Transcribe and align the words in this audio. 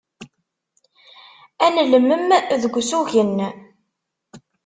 Ad 1.65 1.71
nelmem 1.75 2.31
deg 2.61 2.73
usugen. 2.81 3.37